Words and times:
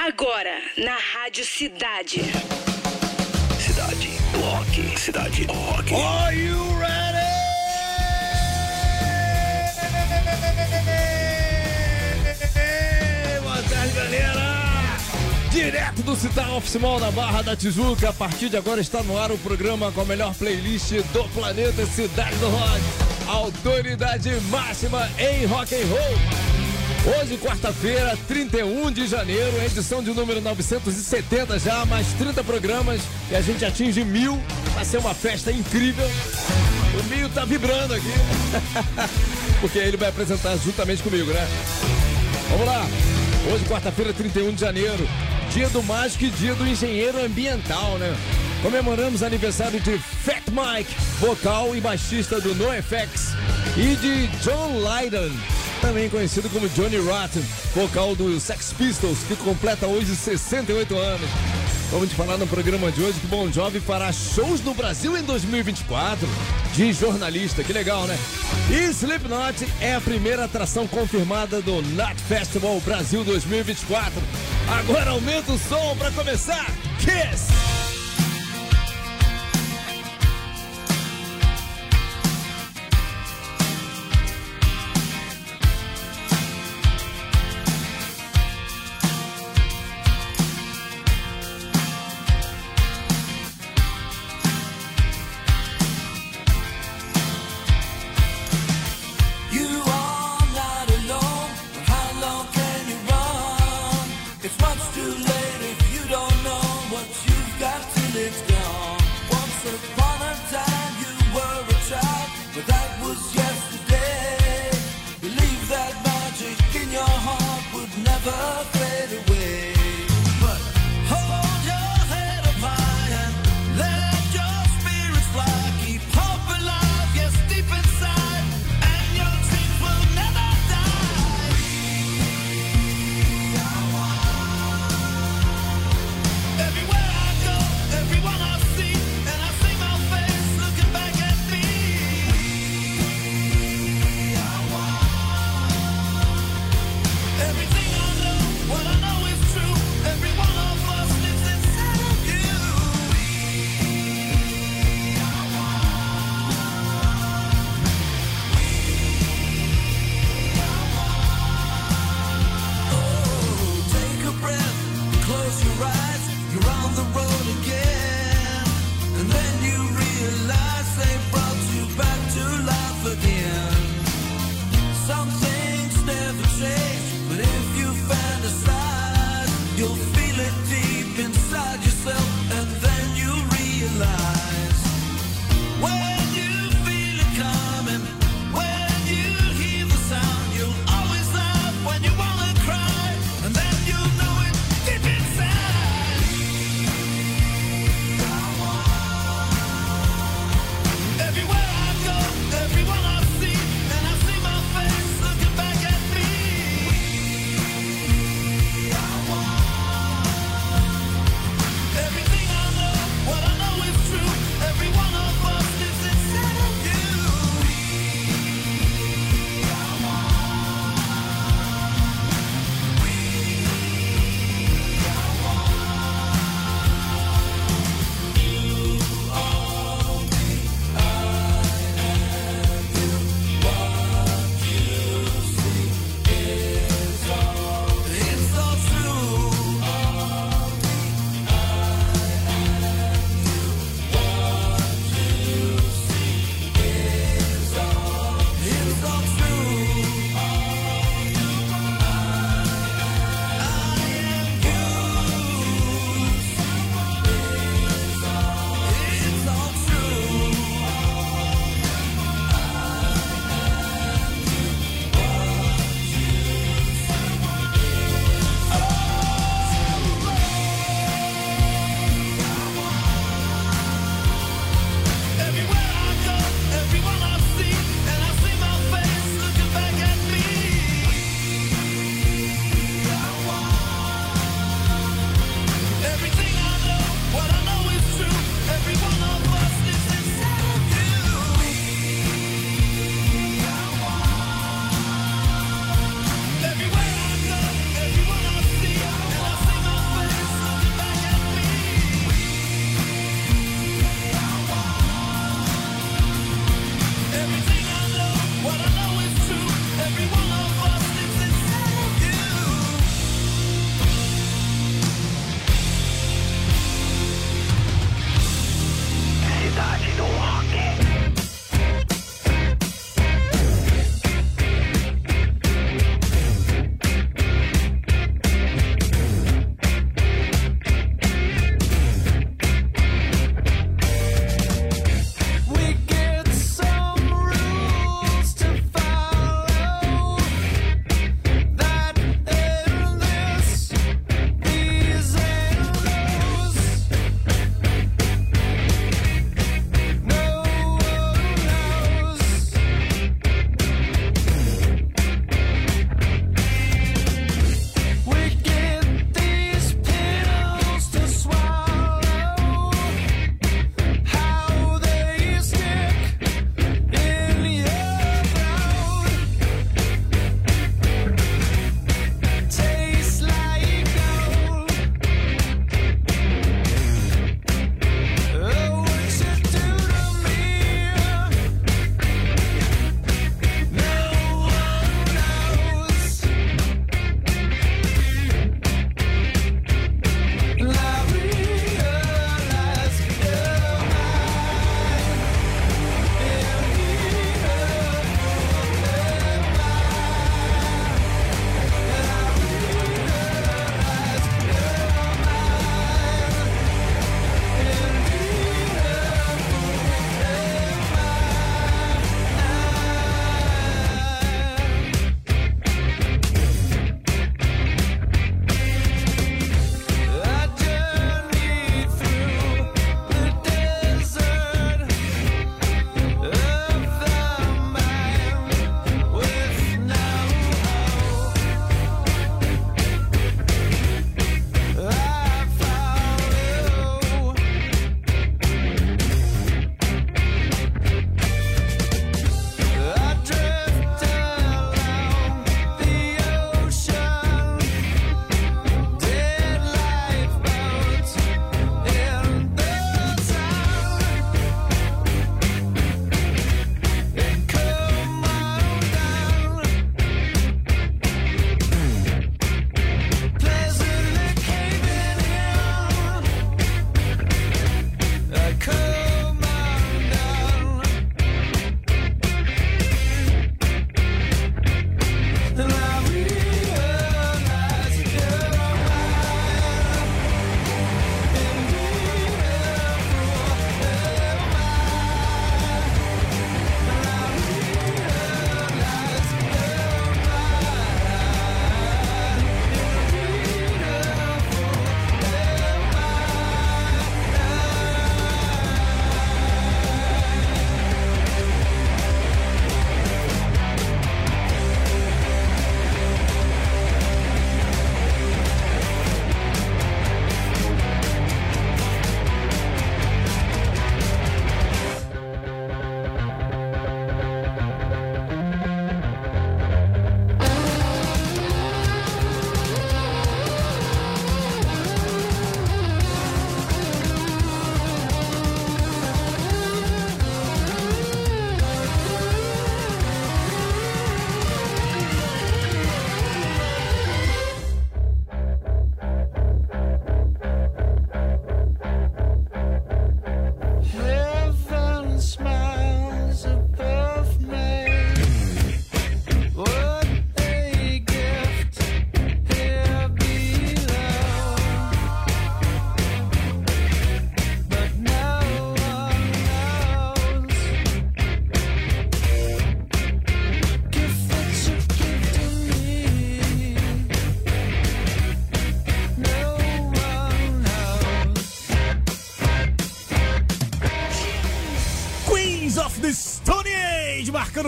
Agora, 0.00 0.62
na 0.76 0.96
Rádio 0.96 1.44
Cidade. 1.44 2.22
Cidade 3.58 4.08
do 4.32 4.40
Rock. 4.40 4.96
Cidade 4.96 5.44
do 5.44 5.52
Rock. 5.52 5.92
Are 5.92 6.36
you 6.36 6.54
ready? 6.78 7.18
Boa 13.42 13.62
tarde, 13.68 13.92
galera! 13.92 14.98
Direto 15.50 16.02
do 16.04 16.14
Citar 16.14 16.48
Office 16.52 16.76
Mall 16.76 17.00
na 17.00 17.10
Barra 17.10 17.42
da 17.42 17.56
Tijuca. 17.56 18.10
A 18.10 18.12
partir 18.12 18.48
de 18.48 18.56
agora 18.56 18.80
está 18.80 19.02
no 19.02 19.18
ar 19.18 19.32
o 19.32 19.38
programa 19.38 19.90
com 19.90 20.02
a 20.02 20.04
melhor 20.04 20.32
playlist 20.36 20.92
do 21.12 21.28
planeta 21.30 21.84
Cidade 21.86 22.36
do 22.36 22.48
Rock. 22.48 22.82
Autoridade 23.26 24.30
máxima 24.48 25.10
em 25.18 25.44
rock 25.46 25.74
and 25.74 25.86
roll. 25.86 26.47
Hoje, 27.08 27.38
quarta-feira, 27.38 28.18
31 28.28 28.92
de 28.92 29.06
janeiro, 29.06 29.56
edição 29.64 30.02
de 30.02 30.10
número 30.10 30.42
970 30.42 31.58
já, 31.58 31.86
mais 31.86 32.06
30 32.18 32.44
programas 32.44 33.00
e 33.30 33.34
a 33.34 33.40
gente 33.40 33.64
atinge 33.64 34.04
mil. 34.04 34.38
Vai 34.74 34.84
ser 34.84 34.98
uma 34.98 35.14
festa 35.14 35.50
incrível. 35.50 36.04
O 37.00 37.02
mil 37.04 37.30
tá 37.30 37.46
vibrando 37.46 37.94
aqui. 37.94 38.12
Porque 39.62 39.78
ele 39.78 39.96
vai 39.96 40.10
apresentar 40.10 40.54
juntamente 40.58 41.02
comigo, 41.02 41.32
né? 41.32 41.48
Vamos 42.50 42.66
lá. 42.66 42.86
Hoje, 43.54 43.64
quarta-feira, 43.64 44.12
31 44.12 44.52
de 44.52 44.60
janeiro, 44.60 45.08
dia 45.50 45.68
do 45.70 45.82
mágico 45.82 46.24
e 46.24 46.30
dia 46.30 46.54
do 46.54 46.66
engenheiro 46.66 47.24
ambiental, 47.24 47.96
né? 47.96 48.14
Comemoramos 48.62 49.22
aniversário 49.22 49.80
de 49.80 49.98
Fat 49.98 50.42
Mike, 50.48 50.94
vocal 51.20 51.74
e 51.74 51.80
baixista 51.80 52.38
do 52.38 52.54
NoFX, 52.54 53.32
e 53.78 53.96
de 53.96 54.26
John 54.42 54.74
Lydon, 54.76 55.30
também 55.80 56.08
conhecido 56.08 56.48
como 56.50 56.68
Johnny 56.68 56.96
Rotten, 56.98 57.42
vocal 57.74 58.14
do 58.14 58.38
Sex 58.40 58.72
Pistols, 58.76 59.18
que 59.26 59.36
completa 59.36 59.86
hoje 59.86 60.14
68 60.14 60.96
anos. 60.96 61.30
Vamos 61.90 62.10
te 62.10 62.14
falar 62.14 62.36
no 62.36 62.46
programa 62.46 62.92
de 62.92 63.02
hoje 63.02 63.18
que 63.18 63.26
Bon 63.26 63.50
Jovi 63.50 63.80
fará 63.80 64.12
shows 64.12 64.62
no 64.62 64.74
Brasil 64.74 65.16
em 65.16 65.22
2024 65.22 66.28
de 66.74 66.92
jornalista, 66.92 67.64
que 67.64 67.72
legal, 67.72 68.06
né? 68.06 68.18
E 68.70 68.90
Slipknot 68.90 69.66
é 69.80 69.94
a 69.94 70.00
primeira 70.00 70.44
atração 70.44 70.86
confirmada 70.86 71.62
do 71.62 71.80
Nut 71.80 72.20
Festival 72.28 72.78
Brasil 72.80 73.24
2024. 73.24 74.12
Agora 74.80 75.10
aumenta 75.10 75.52
o 75.52 75.58
som 75.58 75.96
para 75.96 76.10
começar. 76.10 76.66
Kiss! 76.98 77.87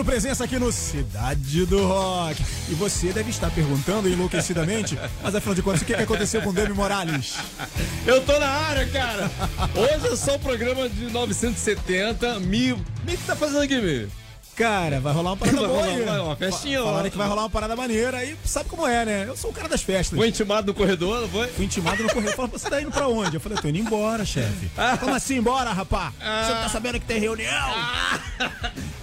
Marcando 0.01 0.05
presença 0.05 0.43
aqui 0.43 0.57
no 0.57 0.71
Cidade 0.71 1.65
do 1.65 1.85
Rock. 1.87 2.43
E 2.69 2.73
você 2.73 3.11
deve 3.13 3.29
estar 3.29 3.49
perguntando 3.51 4.09
enlouquecidamente, 4.09 4.97
mas 5.21 5.35
afinal 5.35 5.55
de 5.55 5.61
contas, 5.61 5.81
o 5.81 5.85
que 5.85 5.93
que 5.93 6.01
aconteceu 6.01 6.41
com 6.41 6.49
o 6.49 6.53
Demi 6.53 6.73
Morales? 6.73 7.35
Eu 8.05 8.21
tô 8.21 8.37
na 8.39 8.47
área, 8.47 8.87
cara. 8.87 9.29
Hoje 9.75 10.13
é 10.13 10.15
só 10.15 10.35
o 10.35 10.39
programa 10.39 10.89
de 10.89 11.05
970 11.11 12.39
mil. 12.39 12.77
O 12.77 13.05
que 13.07 13.17
tá 13.17 13.35
fazendo 13.35 13.61
aqui, 13.61 13.79
meu? 13.79 14.07
Cara, 14.55 14.99
vai 14.99 15.13
rolar 15.13 15.31
uma 15.31 15.37
parada 15.37 15.57
Vai 15.59 15.67
boa 15.67 15.81
rolar 15.81 15.95
aí. 15.95 16.03
uma- 16.03 16.21
uma 16.23 16.35
festinha, 16.35 16.83
Falaram 16.83 17.09
que 17.09 17.17
vai 17.17 17.27
rolar 17.27 17.43
uma 17.43 17.49
parada 17.49 17.75
maneira 17.75 18.23
e 18.25 18.35
sabe 18.43 18.69
como 18.69 18.85
é, 18.85 19.05
né? 19.05 19.25
Eu 19.27 19.35
sou 19.37 19.49
o 19.49 19.53
cara 19.53 19.69
das 19.69 19.81
festas. 19.81 20.17
Foi 20.19 20.27
intimado 20.27 20.67
no 20.67 20.73
corredor, 20.73 21.21
não 21.21 21.29
foi? 21.29 21.47
Fui 21.47 21.65
intimado 21.65 22.03
no 22.03 22.09
correio. 22.09 22.35
Falou, 22.35 22.51
você 22.51 22.69
tá 22.69 22.81
indo 22.81 22.91
pra 22.91 23.07
onde? 23.07 23.35
Eu 23.35 23.39
falei, 23.41 23.57
tô 23.57 23.69
indo 23.69 23.77
embora, 23.79 24.25
chefe. 24.25 24.69
Como 24.99 25.15
assim 25.15 25.37
embora, 25.37 25.71
rapá? 25.71 26.11
Você 26.19 26.53
não 26.53 26.61
tá 26.63 26.69
sabendo 26.69 26.99
que 26.99 27.05
tem 27.05 27.19
reunião? 27.19 27.71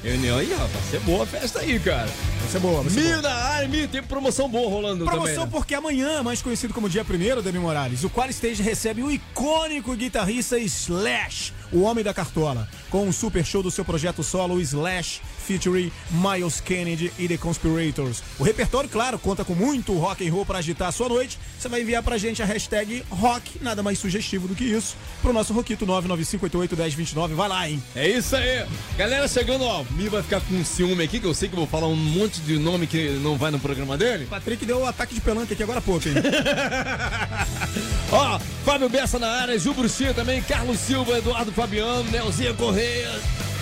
Reunião 0.08 0.38
aí, 0.38 0.50
rapaz. 0.52 0.72
Vai 0.72 0.82
ser 0.90 1.00
boa 1.00 1.22
a 1.24 1.26
festa 1.26 1.60
aí, 1.60 1.78
cara. 1.80 2.08
Vai 2.40 2.48
ser 2.50 2.58
boa, 2.60 2.82
vai 2.82 2.90
ser 2.92 3.00
Mil 3.00 3.10
boa. 3.10 3.22
na 3.22 3.34
área, 3.34 3.68
mil. 3.68 3.88
Tem 3.88 4.02
promoção 4.02 4.48
boa 4.48 4.68
rolando 4.70 5.04
Promoção 5.04 5.26
também. 5.34 5.44
né? 5.46 5.50
porque 5.52 5.74
amanhã, 5.74 6.22
mais 6.22 6.40
conhecido 6.40 6.72
como 6.72 6.88
dia 6.88 7.04
1 7.04 7.42
Demi 7.42 7.58
Morales, 7.58 8.04
o 8.04 8.10
Qual 8.10 8.28
Stage 8.30 8.62
recebe 8.62 9.02
o 9.02 9.10
icônico 9.10 9.94
guitarrista 9.94 10.58
Slash, 10.58 11.52
o 11.72 11.82
homem 11.82 12.02
da 12.02 12.14
cartola, 12.14 12.68
com 12.90 13.06
um 13.06 13.12
super 13.12 13.44
show 13.44 13.62
do 13.62 13.70
seu 13.70 13.84
projeto 13.84 14.22
solo 14.22 14.60
Slash, 14.60 15.20
featuring 15.48 15.90
Miles 16.10 16.60
Kennedy 16.60 17.10
e 17.18 17.26
The 17.26 17.38
Conspirators. 17.38 18.22
O 18.38 18.44
repertório, 18.44 18.88
claro, 18.88 19.18
conta 19.18 19.44
com 19.46 19.54
muito 19.54 19.94
rock 19.94 20.28
and 20.28 20.30
roll 20.30 20.44
para 20.44 20.58
agitar 20.58 20.88
a 20.88 20.92
sua 20.92 21.08
noite. 21.08 21.38
Você 21.58 21.68
vai 21.68 21.80
enviar 21.80 22.02
pra 22.02 22.18
gente 22.18 22.42
a 22.42 22.44
hashtag 22.44 23.02
rock, 23.08 23.58
nada 23.62 23.82
mais 23.82 23.98
sugestivo 23.98 24.46
do 24.46 24.54
que 24.54 24.64
isso, 24.64 24.94
pro 25.22 25.32
nosso 25.32 25.54
Roquito 25.54 25.86
995881029. 25.86 27.28
Vai 27.34 27.48
lá, 27.48 27.68
hein? 27.68 27.82
É 27.96 28.06
isso 28.06 28.36
aí. 28.36 28.66
Galera 28.98 29.26
chegando, 29.26 29.64
ó. 29.64 29.84
Mi 29.92 30.08
vai 30.08 30.22
ficar 30.22 30.42
com 30.42 30.62
ciúme 30.62 31.02
aqui, 31.02 31.18
que 31.18 31.26
eu 31.26 31.32
sei 31.32 31.48
que 31.48 31.54
eu 31.54 31.60
vou 31.60 31.66
falar 31.66 31.86
um 31.86 31.96
monte 31.96 32.40
de 32.42 32.58
nome 32.58 32.86
que 32.86 33.08
não 33.22 33.38
vai 33.38 33.50
no 33.50 33.58
programa 33.58 33.96
dele. 33.96 34.26
Patrick 34.26 34.66
deu 34.66 34.80
o 34.80 34.86
ataque 34.86 35.14
de 35.14 35.20
pelanca 35.22 35.54
aqui 35.54 35.62
agora 35.62 35.78
há 35.78 35.82
pouco, 35.82 36.06
hein? 36.08 36.14
Ó, 38.12 38.38
Fábio 38.64 38.88
Bessa 38.88 39.18
na 39.18 39.28
área, 39.28 39.58
Gil 39.58 39.74
Bruxinha 39.74 40.12
também, 40.12 40.42
Carlos 40.42 40.78
Silva, 40.78 41.18
Eduardo 41.18 41.52
Fabiano, 41.52 42.10
Nelzinha 42.10 42.52
Correia, 42.54 43.10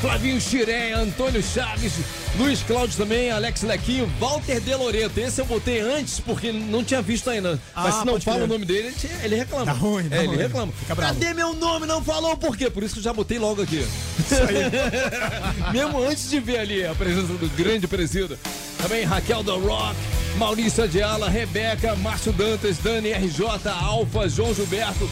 Flavinho 0.00 0.38
Xiré, 0.40 0.92
Antônio 0.92 1.42
Chaves, 1.42 1.94
Luiz 2.38 2.62
Cláudio 2.62 2.96
também, 2.96 3.30
Alex 3.30 3.62
Lequinho, 3.62 4.06
Walter 4.20 4.60
De 4.60 4.74
Loreto. 4.74 5.18
Esse 5.18 5.40
eu 5.40 5.46
botei 5.46 5.80
antes 5.80 6.20
porque 6.20 6.52
não 6.52 6.84
tinha 6.84 7.00
visto 7.00 7.30
ainda. 7.30 7.58
Mas 7.74 7.94
Ah, 7.94 8.00
se 8.00 8.06
não 8.06 8.20
fala 8.20 8.36
crer. 8.38 8.44
o 8.44 8.52
nome 8.52 8.64
dele, 8.66 8.94
ele, 9.22 9.36
reclama. 9.36 9.64
Tá 9.64 9.72
ruim, 9.72 10.08
tá 10.08 10.16
é, 10.16 10.24
ele 10.24 10.36
reclama. 10.36 10.72
Cadê 10.94 11.32
meu 11.32 11.54
nome? 11.54 11.86
Não 11.86 12.04
falou 12.04 12.36
por 12.36 12.56
quê? 12.56 12.68
Por 12.68 12.82
isso 12.82 12.94
que 12.94 13.00
eu 13.00 13.04
já 13.04 13.12
botei 13.12 13.38
logo 13.38 13.62
aqui. 13.62 13.86
Mesmo 15.72 16.02
antes 16.02 16.28
de 16.28 16.40
ver 16.40 16.58
ali 16.58 16.84
a 16.84 16.94
presença 16.94 17.28
do 17.32 17.48
grande 17.56 17.86
presídio. 17.86 18.38
Também 18.82 19.04
Raquel 19.04 19.42
da 19.42 19.54
Rock, 19.54 19.96
Maurício 20.36 20.84
Adiala, 20.84 21.28
Rebeca, 21.30 21.96
Márcio 21.96 22.32
Dantas, 22.32 22.76
Dani 22.78 23.12
RJ, 23.12 23.46
Alfa, 23.80 24.28
João 24.28 24.54
Gilberto, 24.54 25.08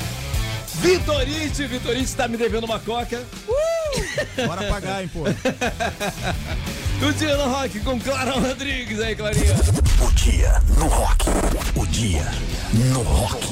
Vitorite. 0.75 1.65
Vitorite 1.67 2.15
tá 2.15 2.29
me 2.29 2.37
devendo 2.37 2.65
uma 2.65 2.79
coca. 2.79 3.23
Bora 4.47 4.65
pagar, 4.65 5.03
hein, 5.03 5.11
pô. 5.13 5.25
Do 7.01 7.13
Dia 7.13 7.37
no 7.37 7.49
Rock 7.51 7.81
com 7.81 7.99
Clara 8.01 8.33
Rodrigues. 8.33 9.01
Aí, 9.01 9.15
Clarinha. 9.15 9.55
O 10.01 10.11
dia 10.13 10.63
no 10.79 10.87
rock. 10.87 11.27
O 11.77 11.87
dia 11.87 12.27
no 12.93 13.03
rock. 13.03 13.47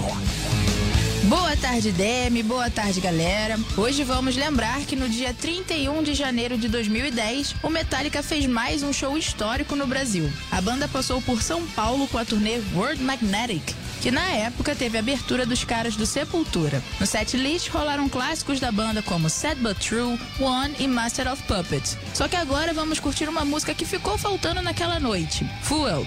Boa 1.24 1.56
tarde, 1.56 1.92
Demi. 1.92 2.42
Boa 2.42 2.68
tarde, 2.68 3.00
galera. 3.00 3.58
Hoje 3.76 4.04
vamos 4.04 4.36
lembrar 4.36 4.80
que 4.80 4.96
no 4.96 5.08
dia 5.08 5.32
31 5.32 6.02
de 6.02 6.14
janeiro 6.14 6.58
de 6.58 6.68
2010, 6.68 7.54
o 7.62 7.70
Metallica 7.70 8.22
fez 8.22 8.46
mais 8.46 8.82
um 8.82 8.92
show 8.92 9.16
histórico 9.16 9.76
no 9.76 9.86
Brasil. 9.86 10.30
A 10.50 10.60
banda 10.60 10.88
passou 10.88 11.22
por 11.22 11.42
São 11.42 11.66
Paulo 11.68 12.08
com 12.08 12.18
a 12.18 12.24
turnê 12.24 12.60
World 12.74 13.02
Magnetic, 13.02 13.62
que 14.02 14.10
na 14.10 14.28
época 14.32 14.74
teve 14.74 14.98
a 14.98 15.00
abertura 15.00 15.46
dos 15.46 15.62
caras 15.62 15.94
do 15.94 16.04
Sepultura. 16.04 16.82
No 16.98 17.06
setlist 17.06 17.68
rolaram 17.68 18.08
clássicos 18.08 18.58
da 18.58 18.72
banda 18.72 19.00
como 19.00 19.30
Sad 19.30 19.56
But 19.60 19.78
True, 19.78 20.18
One 20.40 20.74
e 20.80 20.88
Master 20.88 21.32
of 21.32 21.40
Puppets. 21.44 21.96
Só 22.12 22.26
que 22.26 22.34
agora 22.34 22.74
vamos 22.74 22.98
curtir 22.98 23.28
uma 23.28 23.44
música 23.44 23.72
que 23.72 23.84
ficou 23.84 24.18
faltando 24.18 24.60
naquela 24.60 24.98
noite: 24.98 25.48
Fuel. 25.62 26.04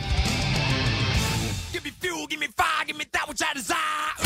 Give 1.72 1.84
me 1.86 1.94
fuel, 2.02 2.28
give 2.30 2.40
me 2.40 2.50
fire, 2.56 2.86
give 2.86 2.98
me 2.98 3.06
that 3.06 3.30
which 3.30 3.42
I 3.42 3.54
desire. 3.54 4.25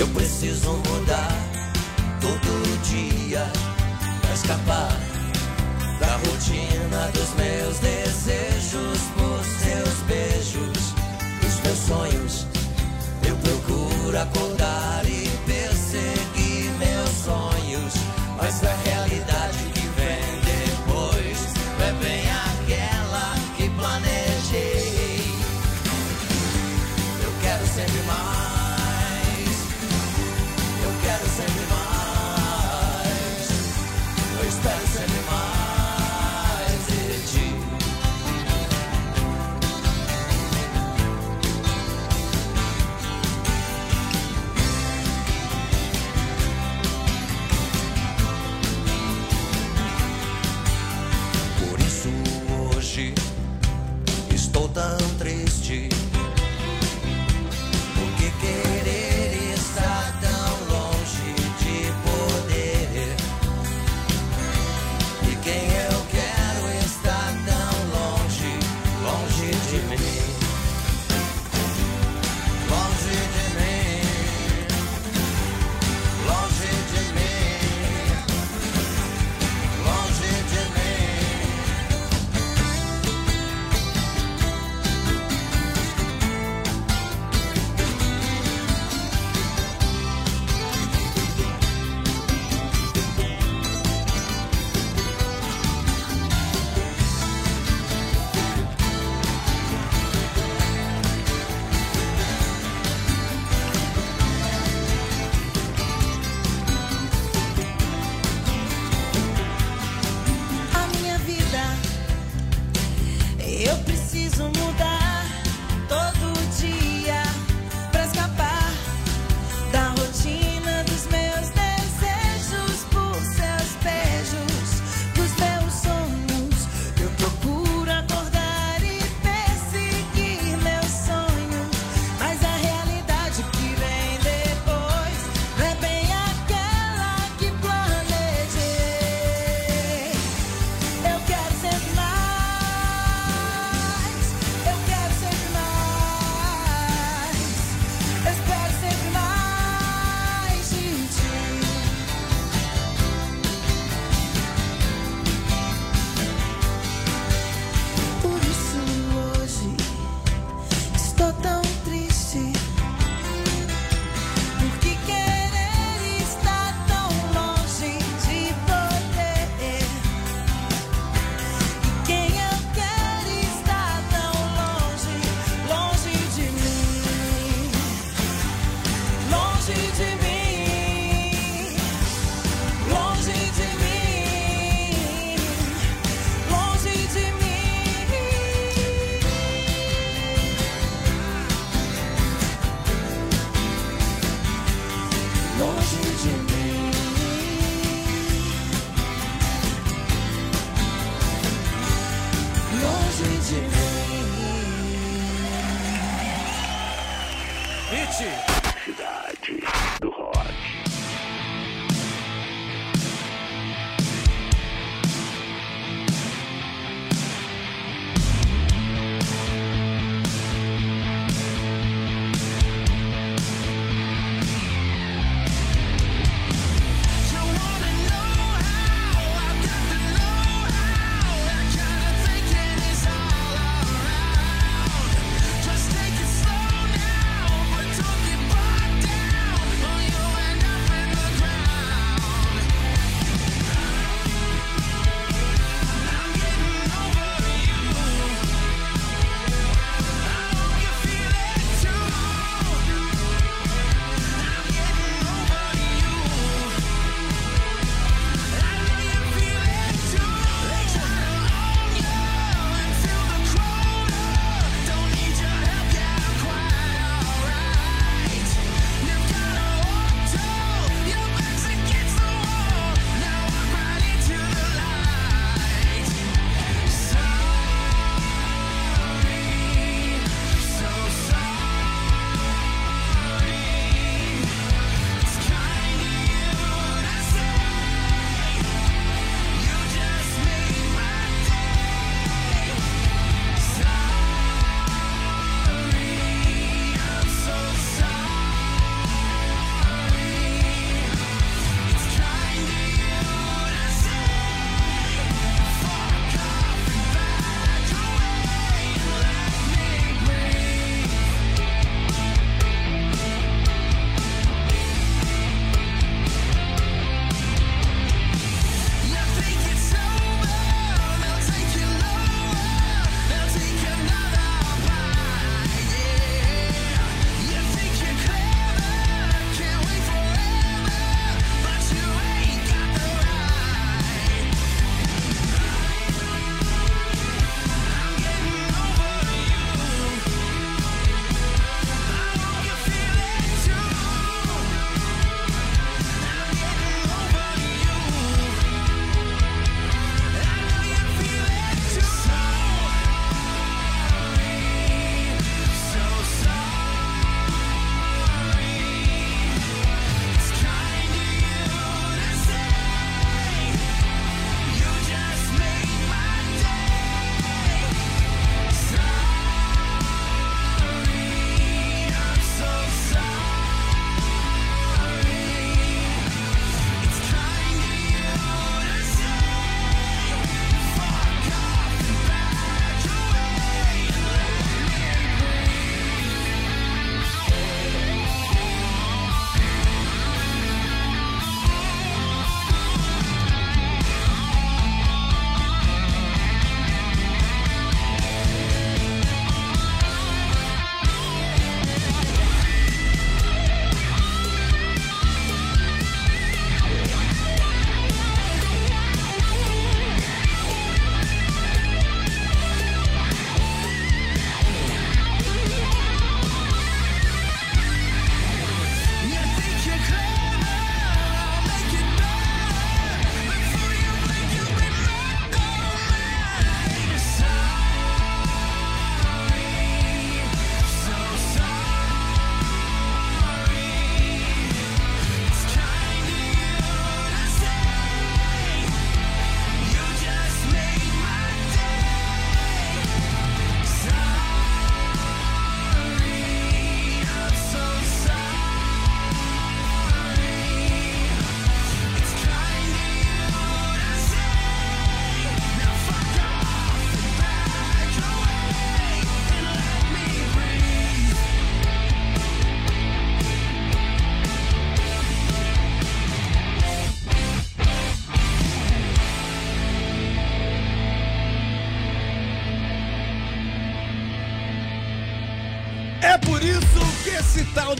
Eu 0.00 0.08
preciso 0.08 0.70
mudar 0.88 1.30
todo 2.22 2.82
dia 2.84 3.46
pra 4.22 4.32
escapar 4.32 4.98
da 6.00 6.16
rotina 6.16 7.10
dos 7.12 7.34
meus 7.34 7.78
desejos, 7.80 8.98
por 9.14 9.44
seus 9.44 9.98
beijos, 10.08 10.94
os 11.46 11.60
meus 11.62 11.78
sonhos. 11.86 12.46
Eu 13.28 13.36
procuro 13.36 14.18
acordar 14.18 15.04
e 15.04 15.28
perceber. 15.44 16.29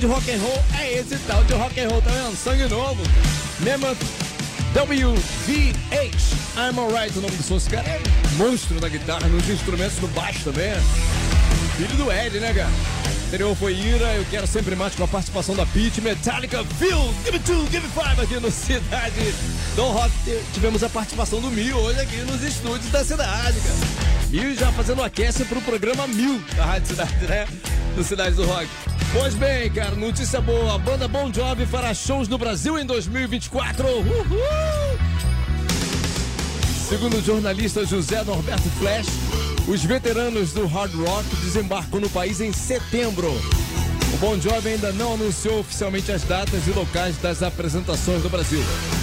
De 0.00 0.06
rock 0.06 0.30
and 0.30 0.38
roll 0.38 0.64
é 0.78 0.94
esse 0.94 1.16
tal 1.26 1.44
de 1.44 1.52
rock 1.52 1.78
and 1.78 1.88
roll, 1.88 2.00
tá 2.00 2.10
vendo? 2.10 2.34
Sangue 2.34 2.64
novo. 2.68 3.02
Mammoth 3.60 3.98
WVH. 4.74 6.36
I'm 6.56 6.78
alright, 6.78 7.16
o 7.18 7.20
nome 7.20 7.36
do 7.36 7.42
som. 7.42 7.56
Esse 7.56 7.68
cara 7.68 7.86
é 7.86 8.00
monstro 8.38 8.80
na 8.80 8.88
guitarra, 8.88 9.28
nos 9.28 9.46
instrumentos 9.48 9.98
do 9.98 10.08
baixo 10.08 10.40
também. 10.44 10.70
é. 10.70 10.80
Filho 11.76 11.96
do 11.96 12.10
Ed, 12.10 12.40
né, 12.40 12.54
cara? 12.54 12.70
O 12.70 13.26
anterior 13.26 13.54
foi 13.56 13.74
Ira, 13.74 14.14
eu 14.14 14.24
quero 14.30 14.46
sempre 14.46 14.74
mais 14.74 14.94
com 14.94 15.04
a 15.04 15.08
participação 15.08 15.54
da 15.54 15.66
Pete, 15.66 16.00
Metallica, 16.00 16.64
Phil, 16.78 17.14
Give 17.24 17.32
Me 17.32 17.38
Two, 17.40 17.66
Give 17.70 17.80
Me 17.80 17.92
Five 17.92 18.22
aqui 18.22 18.40
no 18.40 18.50
Cidade 18.50 19.34
do 19.76 19.84
Rock. 19.84 20.10
Tivemos 20.54 20.82
a 20.82 20.88
participação 20.88 21.40
do 21.40 21.50
Mil 21.50 21.76
hoje 21.76 22.00
aqui 22.00 22.16
nos 22.22 22.42
estúdios 22.42 22.90
da 22.90 23.04
cidade, 23.04 23.60
cara. 23.60 24.10
Mil 24.30 24.54
já 24.56 24.72
fazendo 24.72 25.02
aquece 25.02 25.44
pro 25.44 25.60
programa 25.60 26.06
Mil 26.06 26.40
da 26.56 26.64
Rádio 26.64 26.88
Cidade, 26.88 27.26
né? 27.26 27.46
Do 27.94 28.02
Cidade 28.02 28.34
do 28.34 28.46
Rock. 28.46 28.68
Pois 29.12 29.34
bem, 29.34 29.68
cara, 29.70 29.96
notícia 29.96 30.40
boa. 30.40 30.76
A 30.76 30.78
banda 30.78 31.08
Bon 31.08 31.32
Jovi 31.32 31.66
fará 31.66 31.92
shows 31.92 32.28
no 32.28 32.38
Brasil 32.38 32.78
em 32.78 32.86
2024. 32.86 33.84
Uhul! 33.84 34.98
Segundo 36.88 37.16
o 37.16 37.22
jornalista 37.22 37.84
José 37.84 38.22
Norberto 38.22 38.68
Flash, 38.78 39.08
os 39.66 39.84
veteranos 39.84 40.52
do 40.52 40.64
hard 40.66 40.94
rock 40.94 41.24
desembarcam 41.36 42.00
no 42.00 42.08
país 42.08 42.40
em 42.40 42.52
setembro. 42.52 43.30
O 44.14 44.16
Bon 44.18 44.40
Jovi 44.40 44.70
ainda 44.70 44.92
não 44.92 45.14
anunciou 45.14 45.58
oficialmente 45.58 46.12
as 46.12 46.22
datas 46.22 46.68
e 46.68 46.70
locais 46.70 47.16
das 47.18 47.42
apresentações 47.42 48.22
no 48.22 48.30
Brasil. 48.30 48.62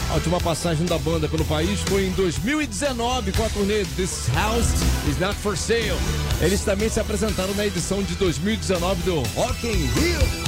A 0.09 0.13
última 0.15 0.39
passagem 0.39 0.85
da 0.85 0.97
banda 0.97 1.27
pelo 1.27 1.43
país 1.43 1.81
foi 1.81 2.05
em 2.05 2.11
2019 2.11 3.33
com 3.33 3.43
a 3.43 3.49
turnê 3.49 3.83
This 3.97 4.29
House 4.33 4.81
Is 5.07 5.19
Not 5.19 5.35
For 5.35 5.57
Sale. 5.57 5.97
Eles 6.41 6.61
também 6.61 6.89
se 6.89 6.99
apresentaram 6.99 7.53
na 7.55 7.65
edição 7.65 8.01
de 8.01 8.15
2019 8.15 9.03
do 9.03 9.19
Rock 9.35 9.67
in 9.67 9.85
Rio. 9.87 10.46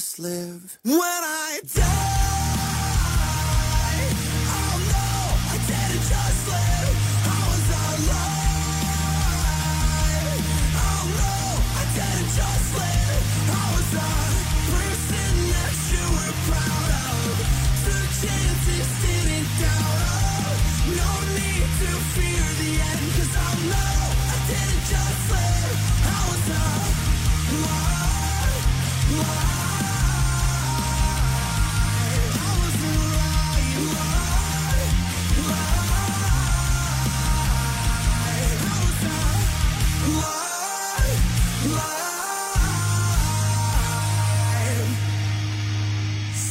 Just 0.00 0.18
live. 0.18 0.78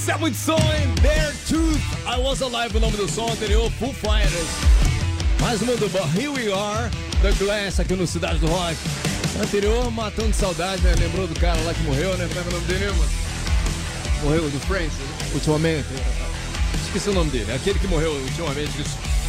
É 0.09 0.17
muito 0.17 0.35
som, 0.35 0.57
hein? 0.57 0.91
Their 1.03 1.31
Tooth, 1.47 1.79
I 2.07 2.19
Was 2.19 2.41
Alive, 2.41 2.75
o 2.75 2.79
nome 2.79 2.97
do 2.97 3.07
som 3.07 3.31
anterior, 3.31 3.71
Foo 3.73 3.93
Fighters. 3.93 4.47
Mais 5.39 5.61
uma 5.61 5.75
do 5.75 5.85
Here 6.17 6.29
We 6.29 6.51
Are, 6.51 6.89
The 7.21 7.31
Glass, 7.33 7.79
aqui 7.79 7.93
no 7.93 8.07
Cidade 8.07 8.39
do 8.39 8.47
Rock. 8.47 8.75
Anterior, 9.39 9.91
Matando 9.91 10.29
de 10.29 10.35
Saudade, 10.35 10.81
né? 10.81 10.95
Lembrou 10.99 11.27
do 11.27 11.39
cara 11.39 11.61
lá 11.61 11.75
que 11.75 11.83
morreu, 11.83 12.17
né? 12.17 12.27
Como 12.27 12.39
é 12.39 12.43
é 12.43 12.47
o 12.47 12.51
nome 12.51 12.65
dele, 12.65 12.85
mano? 12.87 13.09
Morreu 14.23 14.49
do 14.49 14.59
Friends, 14.61 14.93
ultimamente. 15.31 15.87
Esqueci 16.87 17.09
o 17.09 17.13
nome 17.13 17.29
dele, 17.29 17.53
aquele 17.53 17.77
que 17.77 17.87
morreu 17.87 18.11
ultimamente. 18.11 18.83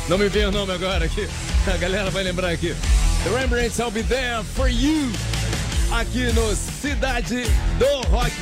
Não 0.09 0.17
me 0.17 0.31
veio 0.31 0.49
o 0.49 0.53
nome 0.53 0.73
agora 0.73 1.05
aqui. 1.05 1.29
A 1.67 1.77
galera 1.77 2.11
vai 2.11 2.23
lembrar 2.23 2.49
aqui. 2.49 2.75
The 3.25 3.39
Rembrandts, 3.39 3.79
I'll 3.79 3.91
Be 3.91 4.03
There 4.03 4.43
For 4.57 4.69
You. 4.69 5.13
Aqui 5.93 6.33
no 6.33 6.57
Cidade 6.57 7.45
do 7.79 8.09
Rock. 8.09 8.33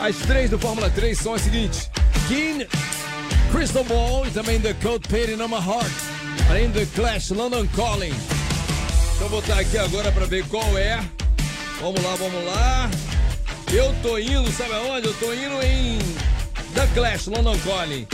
As 0.00 0.16
três 0.16 0.50
do 0.50 0.58
Fórmula 0.58 0.90
3 0.90 1.18
são 1.18 1.34
as 1.34 1.42
seguintes: 1.42 1.90
Keen, 2.28 2.66
Crystal 3.50 3.84
Ball 3.84 4.26
e 4.26 4.30
também 4.30 4.60
The 4.60 4.74
Cold 4.74 5.08
Pain 5.08 5.32
in 5.32 5.36
My 5.36 5.54
Heart. 5.54 5.92
Além 6.50 6.70
do 6.70 6.86
Clash, 6.94 7.30
London 7.30 7.66
Calling. 7.74 8.14
Deixa 8.14 9.24
eu 9.24 9.28
botar 9.30 9.58
aqui 9.58 9.78
agora 9.78 10.12
pra 10.12 10.26
ver 10.26 10.46
qual 10.48 10.76
é. 10.76 11.02
Vamos 11.80 12.02
lá, 12.02 12.14
vamos 12.16 12.44
lá. 12.44 12.90
Eu 13.72 13.94
tô 14.02 14.18
indo, 14.18 14.50
sabe 14.52 14.74
aonde? 14.74 15.06
Eu 15.06 15.14
tô 15.14 15.32
indo 15.32 15.62
em 15.62 15.98
The 16.74 16.86
Clash, 16.94 17.26
London 17.28 17.58
Calling. 17.64 18.06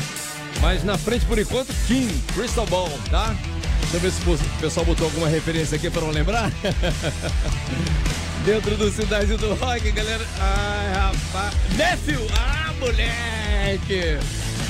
Mas 0.61 0.85
na 0.85 0.97
frente, 0.97 1.27
por 1.27 1.39
enquanto, 1.39 1.75
King, 1.87 2.13
Crystal 2.35 2.67
Ball, 2.67 2.91
tá? 3.11 3.35
Deixa 3.81 3.97
eu 3.97 4.01
ver 4.01 4.13
se 4.13 4.23
o 4.23 4.61
pessoal 4.61 4.87
botou 4.87 5.07
alguma 5.07 5.29
referência 5.29 5.77
aqui 5.77 5.91
pra 5.91 6.01
não 6.01 6.11
lembrar. 6.11 6.51
Dentro 8.45 8.77
do 8.77 8.91
Cidade 8.91 9.37
do 9.37 9.55
Rock, 9.55 9.89
galera. 9.93 10.27
Ai, 10.41 10.93
rapaz. 10.95 11.55
Matthew! 11.77 12.27
Ah, 12.37 12.73
moleque! 12.81 14.19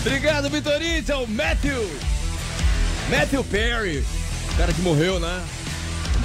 Obrigado, 0.01 0.51
Vitorite, 0.51 1.11
é 1.11 1.17
o 1.17 1.27
Matthew! 1.27 1.91
Matthew 3.09 3.43
Perry, 3.45 4.05
o 4.53 4.57
cara 4.57 4.73
que 4.75 4.83
morreu, 4.83 5.19
né? 5.19 5.43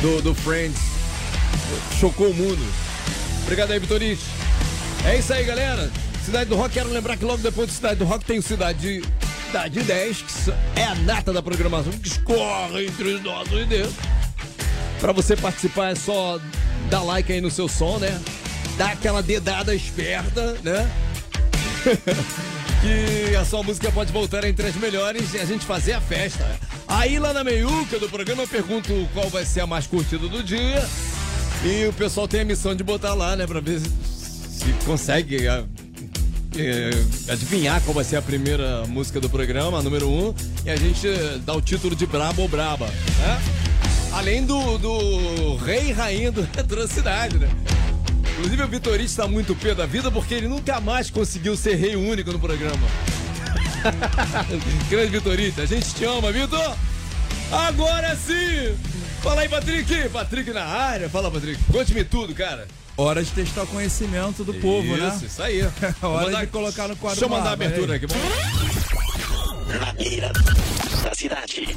Do, 0.01 0.21
do 0.21 0.35
Friends. 0.35 0.77
Chocou 1.97 2.31
o 2.31 2.33
mundo. 2.33 2.61
Obrigado 3.43 3.71
aí, 3.71 3.79
Vitorite. 3.79 4.23
É 5.05 5.17
isso 5.17 5.31
aí, 5.31 5.45
galera. 5.45 5.89
Cidade 6.25 6.49
do 6.49 6.57
Rock, 6.57 6.73
quero 6.73 6.89
lembrar 6.89 7.15
que 7.15 7.23
logo 7.23 7.41
depois 7.41 7.69
do 7.69 7.73
Cidade 7.73 7.95
do 7.95 8.05
Rock 8.05 8.25
tem 8.25 8.39
o 8.39 8.43
Cidade, 8.43 9.01
Cidade 9.45 9.79
10, 9.79 10.21
que 10.21 10.51
é 10.81 10.83
a 10.83 10.95
nata 10.95 11.31
da 11.31 11.41
programação 11.41 11.93
que 11.93 12.09
escorre 12.09 12.87
entre 12.87 13.13
os 13.13 13.23
nossos 13.23 13.65
dedos. 13.67 13.93
Pra 14.99 15.13
você 15.13 15.37
participar 15.37 15.91
é 15.91 15.95
só 15.95 16.39
dar 16.89 17.01
like 17.03 17.31
aí 17.31 17.41
no 17.41 17.51
seu 17.51 17.67
som, 17.67 17.97
né? 17.97 18.19
Dar 18.77 18.91
aquela 18.91 19.21
dedada 19.23 19.73
esperta, 19.75 20.55
né? 20.63 20.89
que 22.81 23.35
a 23.39 23.45
sua 23.45 23.63
música 23.63 23.91
pode 23.91 24.11
voltar 24.11 24.43
entre 24.43 24.67
as 24.67 24.75
melhores 24.75 25.33
e 25.33 25.39
a 25.39 25.45
gente 25.45 25.65
fazer 25.65 25.93
a 25.93 26.01
festa. 26.01 26.45
Aí 26.87 27.19
lá 27.19 27.33
na 27.33 27.43
meiuca 27.43 27.99
do 27.99 28.07
programa 28.09 28.43
eu 28.43 28.47
pergunto 28.47 28.93
qual 29.13 29.29
vai 29.29 29.45
ser 29.45 29.61
a 29.61 29.67
mais 29.67 29.87
curtida 29.87 30.27
do 30.27 30.43
dia. 30.43 30.87
E 31.63 31.85
o 31.87 31.93
pessoal 31.93 32.27
tem 32.27 32.41
a 32.41 32.45
missão 32.45 32.75
de 32.75 32.83
botar 32.83 33.13
lá, 33.13 33.35
né? 33.35 33.47
Pra 33.47 33.59
ver 33.59 33.79
se, 33.79 33.89
se 34.59 34.71
consegue 34.85 35.47
a- 35.47 35.63
é, 36.55 37.31
adivinhar 37.31 37.81
qual 37.81 37.93
vai 37.93 38.03
ser 38.03 38.15
a 38.17 38.21
primeira 38.21 38.85
música 38.87 39.19
do 39.19 39.29
programa, 39.29 39.79
a 39.79 39.83
número 39.83 40.07
um. 40.09 40.33
E 40.65 40.69
a 40.69 40.75
gente 40.75 41.07
dá 41.45 41.53
o 41.53 41.61
título 41.61 41.95
de 41.95 42.05
Brabo 42.05 42.43
ou 42.43 42.47
Braba, 42.47 42.85
né? 42.87 43.41
Além 44.17 44.43
do, 44.45 44.77
do 44.77 45.55
rei 45.57 45.89
e 45.89 45.91
rainha 45.91 46.31
do 46.31 46.41
Retrocidade, 46.55 47.37
né? 47.37 47.49
Inclusive 48.31 48.63
o 48.63 48.67
Vitorite 48.67 49.05
está 49.05 49.27
muito 49.27 49.55
pé 49.55 49.73
da 49.75 49.85
vida 49.85 50.11
porque 50.11 50.33
ele 50.33 50.47
nunca 50.47 50.79
mais 50.79 51.09
conseguiu 51.09 51.55
ser 51.55 51.75
rei 51.75 51.95
único 51.95 52.31
no 52.31 52.39
programa. 52.39 52.87
Grande 54.89 55.11
Vitorite, 55.11 55.61
a 55.61 55.65
gente 55.65 55.93
te 55.93 56.03
ama, 56.05 56.31
Vitor! 56.31 56.75
Agora 57.51 58.15
sim! 58.15 58.75
Fala 59.21 59.41
aí, 59.41 59.49
Patrick! 59.49 60.09
Patrick 60.09 60.51
na 60.51 60.63
área. 60.65 61.09
Fala, 61.09 61.31
Patrick. 61.31 61.61
Conte-me 61.71 62.03
tudo, 62.03 62.33
cara. 62.35 62.67
Hora 62.95 63.23
de 63.23 63.29
testar 63.31 63.63
o 63.63 63.67
conhecimento 63.67 64.43
do 64.43 64.53
povo, 64.55 64.95
isso, 64.95 65.03
né? 65.03 65.19
Isso 65.25 65.43
aí. 65.43 65.61
Vou 66.01 66.11
Hora 66.11 66.25
mandar- 66.25 66.41
de 66.45 66.51
colocar 66.51 66.87
no 66.87 66.95
quadro 66.95 67.19
Deixa 67.19 67.25
eu 67.25 67.29
mandar 67.37 67.51
a 67.51 67.53
abertura 67.53 67.93
aí. 67.93 67.97
aqui. 67.97 68.07
Vamos 68.07 69.79
Na 69.79 69.93
beira 69.93 70.31
da 71.03 71.13
cidade. 71.15 71.75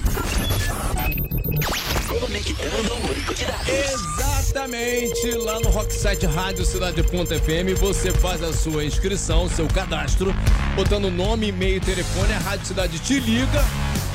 Exatamente, 3.69 5.31
lá 5.33 5.61
no 5.61 5.71
Rocksite 5.71 6.27
Rádio 6.27 6.65
Cidade.fm 6.65 7.79
você 7.79 8.13
faz 8.13 8.43
a 8.43 8.53
sua 8.53 8.85
inscrição, 8.85 9.49
seu 9.49 9.69
cadastro, 9.69 10.35
botando 10.75 11.09
nome, 11.09 11.49
e-mail 11.49 11.81
telefone, 11.81 12.33
a 12.33 12.39
Rádio 12.39 12.67
Cidade 12.67 12.99
te 12.99 13.21
liga. 13.21 13.65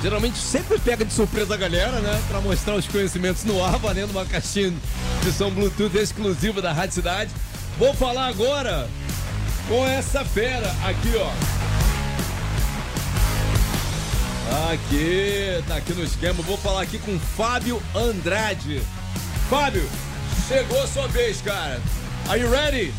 Geralmente 0.01 0.37
sempre 0.37 0.77
pega 0.77 1.05
de 1.05 1.13
surpresa 1.13 1.53
a 1.53 1.57
galera, 1.57 1.99
né? 2.01 2.21
Pra 2.27 2.41
mostrar 2.41 2.75
os 2.75 2.85
conhecimentos 2.85 3.45
no 3.45 3.63
ar, 3.63 3.79
valendo 3.79 4.11
uma 4.11 4.25
caixinha 4.25 4.73
de 5.23 5.31
som 5.31 5.49
Bluetooth 5.49 5.97
exclusiva 5.97 6.61
da 6.61 6.73
Rádio 6.73 6.95
Cidade. 6.95 7.31
Vou 7.79 7.93
falar 7.93 8.27
agora 8.27 8.89
com 9.69 9.87
essa 9.87 10.25
fera 10.25 10.69
aqui, 10.83 11.13
ó. 11.15 11.54
Aqui, 14.71 15.63
tá 15.67 15.77
aqui 15.77 15.93
no 15.93 16.03
esquema. 16.03 16.41
Vou 16.43 16.57
falar 16.57 16.81
aqui 16.81 16.99
com 16.99 17.17
Fábio 17.19 17.81
Andrade. 17.95 18.81
Fábio, 19.49 19.87
chegou 20.47 20.81
a 20.81 20.87
sua 20.87 21.07
vez, 21.07 21.41
cara. 21.41 21.81
Are 22.27 22.39
you 22.39 22.49
ready? 22.49 22.93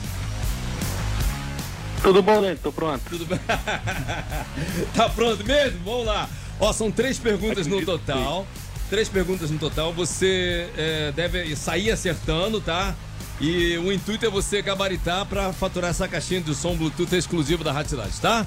Tudo 2.03 2.23
bom, 2.23 2.41
né? 2.41 2.57
Tô 2.63 2.73
pronto. 2.73 3.03
Tudo 3.09 3.27
bem? 3.27 3.39
tá 4.95 5.09
pronto 5.09 5.45
mesmo? 5.45 5.81
Vamos 5.85 6.07
lá. 6.07 6.29
Ó, 6.61 6.73
são 6.73 6.91
três 6.91 7.19
perguntas 7.19 7.67
no 7.67 7.85
total. 7.85 8.47
Três 8.89 9.09
perguntas 9.09 9.51
no 9.51 9.59
total. 9.59 9.93
Você 9.93 10.69
é, 10.77 11.13
deve 11.13 11.55
sair 11.57 11.91
acertando, 11.91 12.61
tá? 12.61 12.95
E 13.41 13.77
o 13.79 13.93
intuito 13.93 14.25
é 14.25 14.31
você 14.31 14.63
gabaritar 14.63 15.27
pra 15.27 15.53
faturar 15.53 15.91
essa 15.91 16.09
caixinha 16.09 16.41
de 16.41 16.55
som 16.55 16.75
Bluetooth 16.75 17.15
exclusivo 17.15 17.63
da 17.63 17.73
Rádio 17.73 17.91
Cidade, 17.91 18.21
tá? 18.21 18.47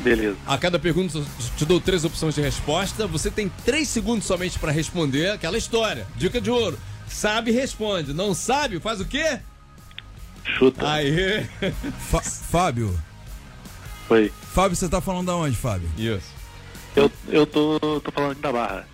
Beleza. 0.00 0.36
A 0.46 0.56
cada 0.56 0.78
pergunta 0.78 1.18
eu 1.18 1.26
te 1.56 1.64
dou 1.64 1.80
três 1.80 2.04
opções 2.04 2.34
de 2.34 2.40
resposta. 2.40 3.06
Você 3.06 3.30
tem 3.30 3.50
três 3.64 3.88
segundos 3.88 4.26
somente 4.26 4.58
para 4.58 4.70
responder 4.70 5.30
aquela 5.30 5.58
história. 5.58 6.06
Dica 6.16 6.40
de 6.40 6.50
ouro. 6.50 6.78
Sabe, 7.08 7.50
responde. 7.50 8.12
Não 8.12 8.34
sabe, 8.34 8.78
faz 8.80 9.00
o 9.00 9.04
quê? 9.04 9.40
Chuta. 10.44 10.88
Aí. 10.88 11.46
Fábio. 12.50 12.98
Foi. 14.06 14.32
Fábio, 14.52 14.76
você 14.76 14.88
tá 14.88 15.00
falando 15.00 15.26
da 15.26 15.36
onde, 15.36 15.56
Fábio? 15.56 15.88
Isso. 15.98 16.38
Eu, 16.96 17.10
eu 17.28 17.46
tô, 17.46 17.78
tô 18.00 18.10
falando 18.10 18.32
aqui 18.32 18.40
da 18.40 18.52
Barra. 18.52 18.86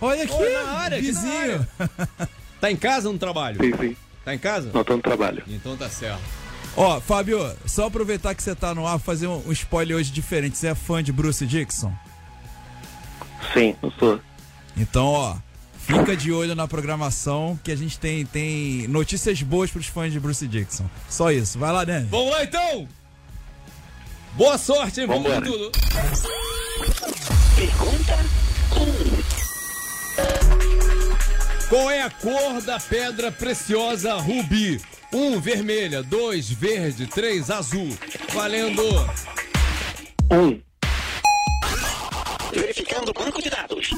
Olha 0.00 0.22
aqui, 0.24 0.32
Oi, 0.32 0.52
na 0.52 0.70
área, 0.70 0.98
aqui 0.98 1.12
na 1.12 1.20
vizinho. 1.20 1.68
Tá 2.60 2.70
em 2.70 2.76
casa 2.76 3.08
ou 3.08 3.12
no 3.12 3.18
trabalho? 3.18 3.58
Sim, 3.60 3.72
sim. 3.78 3.96
Tá 4.24 4.34
em 4.34 4.38
casa? 4.38 4.70
Não, 4.72 4.84
tô 4.84 4.96
no 4.96 5.02
trabalho. 5.02 5.42
Então 5.48 5.76
tá 5.76 5.88
certo. 5.88 6.20
Ó, 6.76 7.00
Fábio, 7.00 7.38
só 7.66 7.86
aproveitar 7.86 8.34
que 8.34 8.42
você 8.42 8.54
tá 8.54 8.74
no 8.74 8.86
ar, 8.86 8.98
fazer 8.98 9.26
um, 9.26 9.42
um 9.46 9.52
spoiler 9.52 9.96
hoje 9.96 10.12
diferente. 10.12 10.56
Você 10.56 10.68
é 10.68 10.74
fã 10.74 11.02
de 11.02 11.12
Bruce 11.12 11.44
Dixon? 11.44 11.92
Sim, 13.52 13.74
eu 13.82 13.90
sou. 13.98 14.20
Então, 14.76 15.06
ó, 15.06 15.36
fica 15.78 16.16
de 16.16 16.30
olho 16.30 16.54
na 16.54 16.68
programação 16.68 17.58
que 17.64 17.72
a 17.72 17.76
gente 17.76 17.98
tem, 17.98 18.24
tem 18.24 18.86
notícias 18.88 19.42
boas 19.42 19.70
pros 19.70 19.86
fãs 19.86 20.12
de 20.12 20.20
Bruce 20.20 20.46
Dixon. 20.46 20.86
Só 21.08 21.32
isso. 21.32 21.58
Vai 21.58 21.72
lá, 21.72 21.84
né? 21.84 22.06
Vamos 22.10 22.30
lá 22.30 22.44
então! 22.44 22.86
Boa 24.34 24.56
sorte, 24.56 25.00
hein? 25.00 25.06
Vamos 25.06 25.32
com 25.32 25.40
tudo. 25.40 25.72
Pergunta 27.56 28.18
1. 31.64 31.68
Qual 31.68 31.90
é 31.90 32.02
a 32.02 32.10
cor 32.10 32.62
da 32.62 32.78
pedra 32.78 33.32
preciosa 33.32 34.14
rubi? 34.14 34.80
1. 35.12 35.16
Um, 35.16 35.40
vermelha. 35.40 36.02
2. 36.02 36.50
Verde. 36.50 37.06
3. 37.06 37.50
Azul. 37.50 37.96
Valendo. 38.32 38.82
Um. 40.30 40.60
Verificando 42.52 43.10
o 43.10 43.12
banco 43.12 43.42
de 43.42 43.50
dados. 43.50 43.90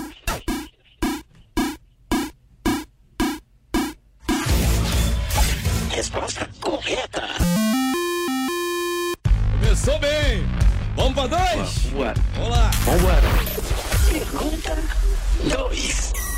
Resposta 5.90 6.48
correta. 6.61 7.22
Começou 9.61 9.98
bem. 9.98 10.44
Vamos 10.96 11.14
pra 11.14 11.26
dois? 11.26 11.78
Vamos 11.92 12.48
lá. 12.50 12.70
Vambora. 12.84 13.22
Pergunta 14.11 14.76
2. 15.44 16.30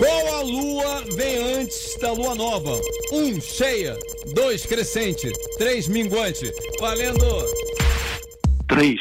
Qual 0.00 0.34
a 0.34 0.40
lua 0.40 1.04
vem 1.14 1.60
antes 1.60 1.98
da 2.00 2.10
lua 2.12 2.34
nova? 2.34 2.80
1. 3.12 3.16
Um, 3.18 3.38
cheia. 3.38 3.94
2. 4.32 4.64
Crescente. 4.64 5.30
3. 5.58 5.88
Minguante. 5.88 6.50
Valendo. 6.80 7.22
Três. 8.66 8.98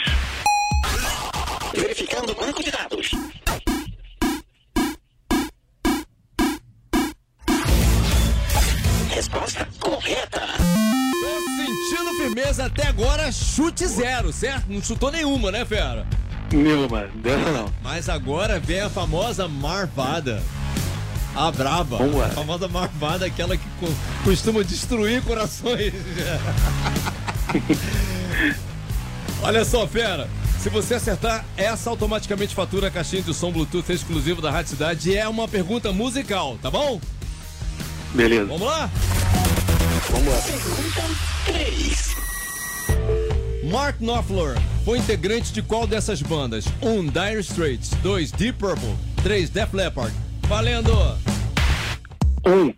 Verificando 1.74 2.34
o 2.34 2.36
banco 2.36 2.62
de 2.62 2.70
dados. 2.70 3.12
Resposta 9.10 9.70
correta. 9.80 10.42
Tô 11.22 11.40
sentindo 11.56 12.14
firmeza 12.18 12.66
até 12.66 12.88
agora, 12.88 13.32
chute 13.32 13.88
zero, 13.88 14.34
certo? 14.34 14.66
Não 14.68 14.84
chutou 14.84 15.10
nenhuma, 15.10 15.50
né, 15.50 15.64
fera? 15.64 16.06
Nenhuma. 16.52 17.08
Dessa 17.16 17.52
não. 17.54 17.74
Mas 17.82 18.10
agora 18.10 18.60
vem 18.60 18.82
a 18.82 18.90
famosa 18.90 19.48
marvada. 19.48 20.44
A 21.36 21.52
braba. 21.52 21.98
Vambora. 21.98 22.28
A 22.28 22.32
famosa 22.32 22.68
marvada, 22.68 23.26
aquela 23.26 23.56
que 23.56 23.64
co- 23.80 23.88
costuma 24.24 24.64
destruir 24.64 25.22
corações. 25.24 25.94
Olha 29.42 29.64
só, 29.64 29.88
fera. 29.88 30.28
Se 30.60 30.70
você 30.70 30.96
acertar, 30.96 31.46
essa 31.56 31.90
automaticamente 31.90 32.54
fatura 32.54 32.88
a 32.88 32.92
caixinha 32.92 33.22
de 33.22 33.34
som 33.34 33.52
Bluetooth 33.52 33.90
exclusivo 33.92 34.42
da 34.42 34.52
Rádio 34.52 34.72
Cidade. 34.72 35.10
E 35.12 35.16
é 35.18 35.28
uma 35.28 35.48
pergunta 35.48 35.94
musical, 35.94 36.58
tá 36.62 36.70
bom? 36.70 37.00
Beleza. 38.14 38.46
Vamos 38.46 38.68
lá? 38.68 38.90
Pergunta 40.08 41.04
3. 41.46 42.10
Mark 43.72 43.98
Knopfler 44.00 44.58
foi 44.84 44.98
integrante 44.98 45.54
de 45.54 45.62
qual 45.62 45.88
dessas 45.88 46.22
bandas? 46.22 46.66
1. 46.82 46.90
Um, 46.90 47.06
Dire 47.06 47.40
Straits 47.40 47.92
2. 48.02 48.32
Deep 48.32 48.58
Purple 48.60 48.96
3. 49.24 49.50
Def 49.50 49.74
Leppard 49.74 50.12
Valendo! 50.50 50.92
Um. 52.44 52.74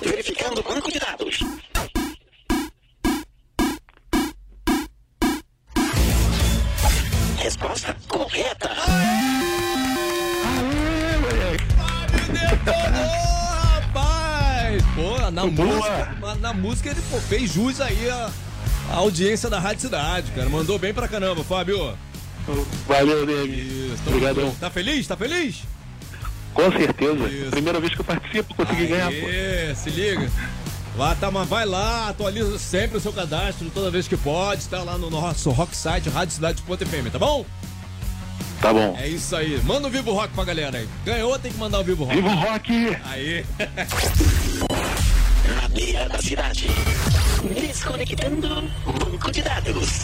Verificando 0.00 0.60
o 0.60 0.62
banco 0.62 0.92
de 0.92 1.00
dados. 1.00 1.40
Resposta 7.38 7.96
correta. 8.06 8.70
Ô, 12.68 13.10
rapaz! 13.82 14.82
Pô, 14.94 15.30
na 15.32 15.46
Boa. 15.48 15.66
música, 15.66 16.36
na 16.40 16.52
música 16.52 16.90
ele 16.90 17.02
pô, 17.10 17.18
fez 17.18 17.52
jus 17.52 17.80
aí 17.80 18.08
a, 18.08 18.30
a 18.92 18.94
audiência 18.94 19.50
da 19.50 19.58
Rádio 19.58 19.80
Cidade, 19.80 20.30
cara. 20.30 20.48
Mandou 20.48 20.78
bem 20.78 20.94
pra 20.94 21.08
caramba, 21.08 21.42
Fábio. 21.42 21.98
Valeu, 22.86 23.26
Demi. 23.26 23.92
Obrigadão. 24.06 24.54
Tá 24.58 24.70
feliz? 24.70 25.06
Tá 25.06 25.16
feliz? 25.16 25.62
Com 26.54 26.70
certeza. 26.72 27.28
Isso. 27.28 27.50
Primeira 27.50 27.80
vez 27.80 27.94
que 27.94 28.00
eu 28.00 28.04
participo, 28.04 28.54
consegui 28.54 28.86
ganhar, 28.86 29.10
pô. 29.10 29.26
Aê, 29.26 29.74
se 29.74 29.90
liga. 29.90 30.30
Lá 30.96 31.14
tá, 31.14 31.30
mas 31.30 31.48
vai 31.48 31.64
lá, 31.64 32.08
atualiza 32.08 32.58
sempre 32.58 32.98
o 32.98 33.00
seu 33.00 33.12
cadastro 33.12 33.70
toda 33.70 33.90
vez 33.90 34.06
que 34.06 34.16
pode, 34.16 34.68
tá 34.68 34.82
lá 34.82 34.98
no 34.98 35.08
nosso 35.08 35.50
rock 35.50 35.74
site, 35.74 36.10
radiocidade.fm, 36.10 37.10
tá 37.10 37.18
bom? 37.18 37.46
Tá 38.60 38.72
bom. 38.72 38.94
É 39.00 39.08
isso 39.08 39.34
aí. 39.34 39.60
Manda 39.64 39.88
o 39.88 39.90
Vivo 39.90 40.12
Rock 40.12 40.34
pra 40.34 40.44
galera 40.44 40.78
aí. 40.78 40.88
Ganhou, 41.04 41.36
tem 41.38 41.50
que 41.50 41.58
mandar 41.58 41.80
o 41.80 41.84
Vivo 41.84 42.04
Rock. 42.04 42.14
Viva 42.14 42.28
o 42.28 42.36
rock! 42.36 42.96
Aí. 43.06 43.44
Na 45.56 45.68
beira 45.68 46.08
da 46.08 46.18
cidade. 46.20 46.68
Desconectando 47.58 48.70
banco 48.86 49.32
de 49.32 49.42
dados. 49.42 50.02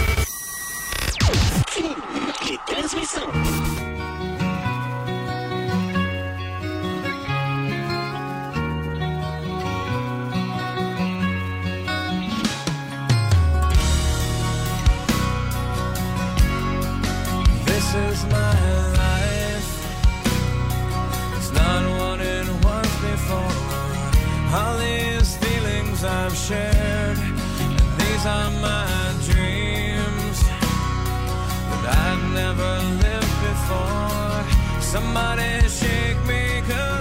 De 2.49 2.57
transmissão. 2.65 3.31
This 17.67 17.95
is 17.95 18.25
my 18.25 18.55
life. 18.97 19.71
It's 21.37 21.51
not 21.53 21.83
what 22.01 22.21
it 22.21 22.49
was 22.65 22.91
before. 23.03 23.57
All 24.55 24.79
these 24.79 25.37
feelings 25.37 26.03
I've 26.03 26.35
shared, 26.35 27.19
these 27.99 28.25
are 28.25 28.51
my 28.63 28.88
Somebody 34.91 35.69
shake 35.69 36.17
me, 36.27 36.63
cause 36.67 36.98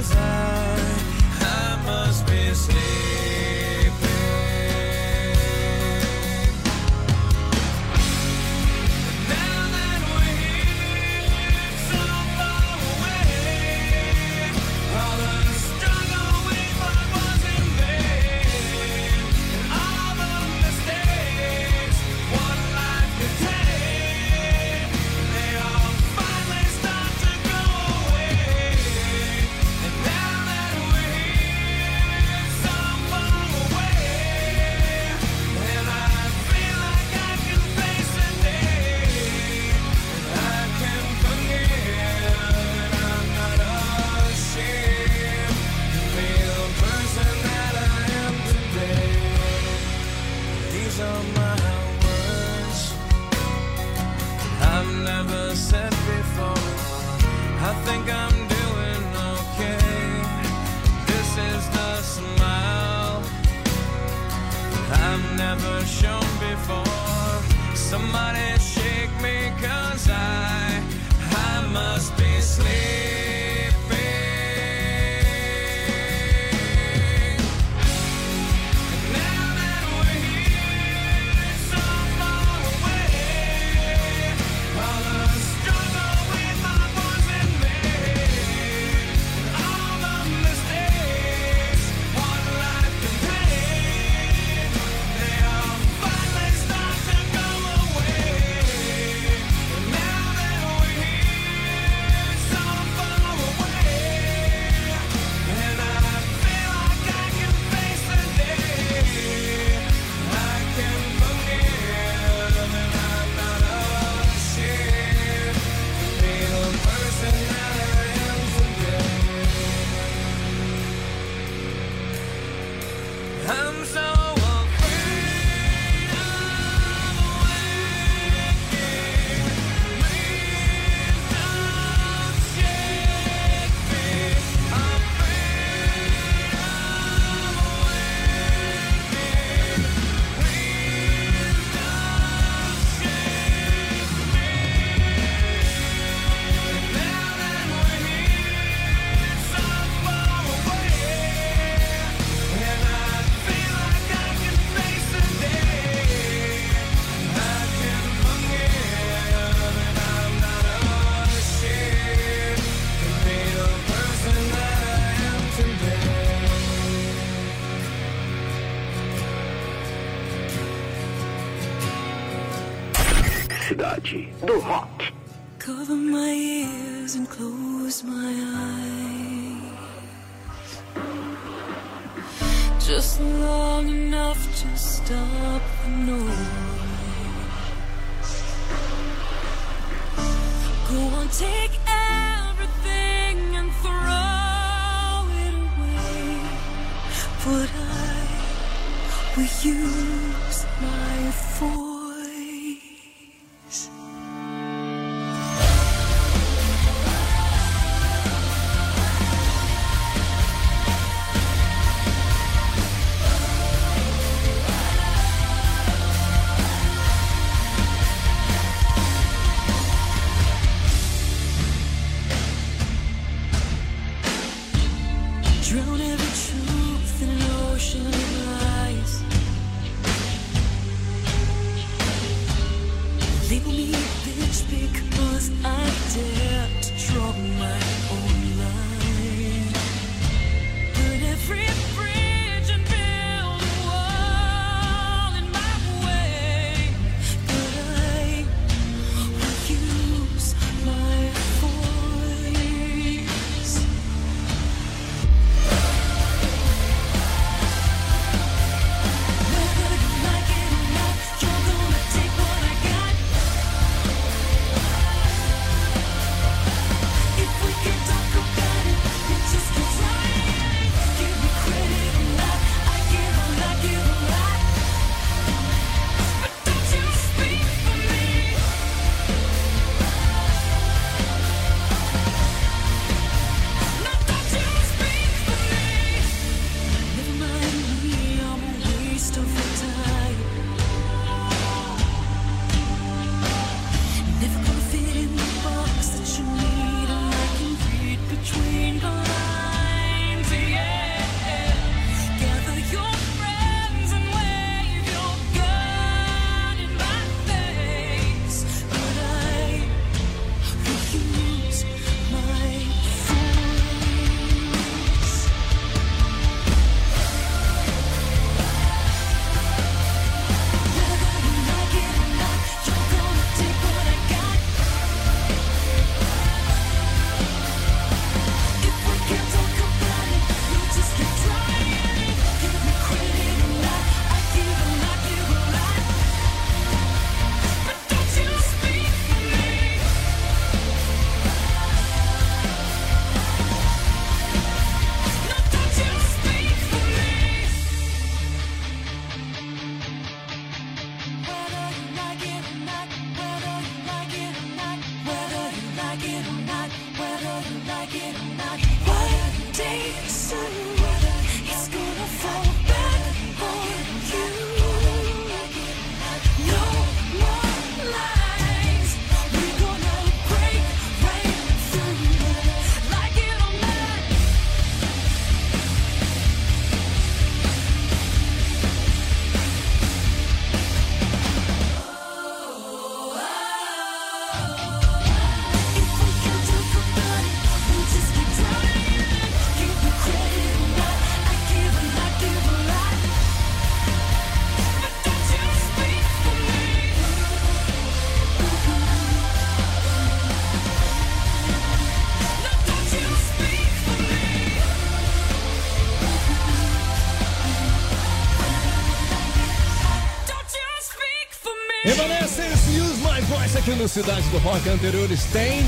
Cidade 414.28 414.49
do 414.49 414.57
Rock 414.57 414.89
anteriores 414.89 415.45
tem 415.53 415.84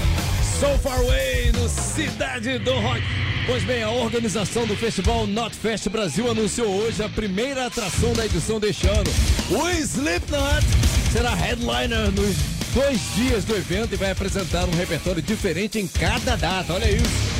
So 0.58 0.80
Far 0.82 0.98
Away 0.98 1.52
no 1.52 1.68
Cidade 1.68 2.58
do 2.60 2.74
Rock. 2.80 3.02
Pois 3.46 3.66
bem, 3.66 3.84
a 3.84 3.90
organização 3.90 4.66
do 4.66 4.78
festival 4.78 5.28
Notfest 5.28 5.90
Brasil 5.90 6.32
anunciou 6.32 6.74
hoje 6.74 7.04
a 7.04 7.10
primeira 7.10 7.66
atração 7.66 8.14
da 8.14 8.26
edição 8.26 8.58
deste 8.58 8.88
ano. 8.88 9.12
O 9.50 9.70
Slipknot 9.70 10.66
será 11.12 11.36
headliner 11.36 12.12
nos 12.12 12.38
dois 12.74 13.02
dias 13.14 13.44
do 13.44 13.58
evento 13.58 13.96
e 13.96 13.98
vai 13.98 14.12
apresentar 14.12 14.70
um 14.70 14.78
repertório 14.78 15.22
diferente 15.22 15.78
em 15.78 15.86
cada 15.86 16.38
data. 16.38 16.72
Olha 16.72 16.90
isso. 16.90 17.40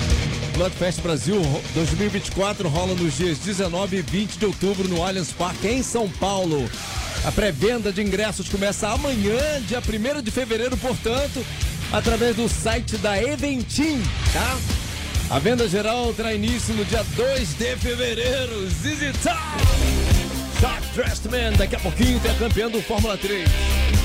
Bloodfest 0.58 1.00
Brasil 1.00 1.42
2024 1.76 2.68
rola 2.68 2.94
nos 2.94 3.16
dias 3.16 3.38
19 3.38 3.96
e 3.96 4.02
20 4.02 4.38
de 4.38 4.46
outubro 4.46 4.86
no 4.90 5.02
Allianz 5.02 5.32
Parque, 5.32 5.70
em 5.70 5.82
São 5.82 6.10
Paulo. 6.10 6.70
A 7.26 7.32
pré-venda 7.32 7.92
de 7.92 8.02
ingressos 8.02 8.48
começa 8.48 8.88
amanhã, 8.88 9.62
dia 9.68 9.80
1 9.80 10.22
de 10.22 10.32
fevereiro, 10.32 10.78
portanto, 10.78 11.46
através 11.92 12.36
do 12.36 12.48
site 12.48 12.98
da 12.98 13.22
Eventim, 13.22 14.02
tá? 14.32 14.58
A 15.30 15.38
venda 15.38 15.68
geral 15.68 16.14
terá 16.14 16.34
início 16.34 16.74
no 16.74 16.86
dia 16.86 17.04
2 17.16 17.54
de 17.56 17.76
fevereiro. 17.76 18.68
ZZ 18.70 19.12
Top! 19.22 19.40
Shark 20.60 20.88
Dressed 20.96 21.30
Man, 21.30 21.58
daqui 21.58 21.76
a 21.76 21.80
pouquinho 21.80 22.20
tem 22.20 22.32
a 22.32 22.36
campeã 22.36 22.70
do 22.70 22.82
Fórmula 22.82 23.18
3. 23.18 23.99